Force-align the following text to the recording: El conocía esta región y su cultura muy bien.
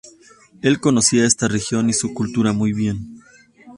El 0.63 0.79
conocía 0.79 1.25
esta 1.27 1.47
región 1.47 1.87
y 1.87 1.93
su 1.93 2.11
cultura 2.15 2.53
muy 2.53 2.73
bien. 2.73 3.21